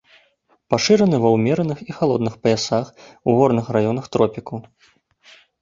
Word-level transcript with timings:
Пашыраны 0.73 1.17
ва 1.25 1.29
ўмераных 1.35 1.83
і 1.89 1.95
халодных 1.99 2.39
паясах, 2.47 2.85
у 3.27 3.39
горных 3.41 3.65
раёнах 3.77 4.05
тропікаў. 4.19 4.57